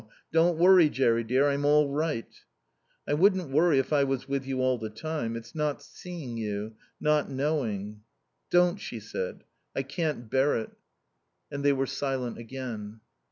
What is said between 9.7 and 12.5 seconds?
"I can't bear it." And they were silent